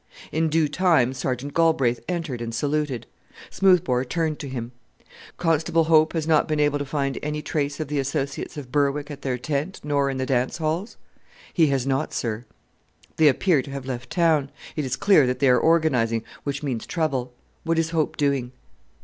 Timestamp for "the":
7.87-7.99, 10.17-10.25